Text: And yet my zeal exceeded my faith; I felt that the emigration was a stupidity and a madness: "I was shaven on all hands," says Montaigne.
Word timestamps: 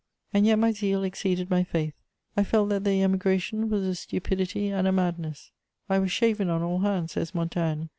And 0.33 0.47
yet 0.47 0.57
my 0.57 0.71
zeal 0.71 1.03
exceeded 1.03 1.51
my 1.51 1.63
faith; 1.63 1.93
I 2.35 2.43
felt 2.43 2.69
that 2.69 2.85
the 2.85 3.03
emigration 3.03 3.69
was 3.69 3.85
a 3.85 3.93
stupidity 3.93 4.69
and 4.69 4.87
a 4.87 4.91
madness: 4.91 5.51
"I 5.91 5.99
was 5.99 6.11
shaven 6.11 6.49
on 6.49 6.63
all 6.63 6.79
hands," 6.79 7.11
says 7.11 7.35
Montaigne. 7.35 7.85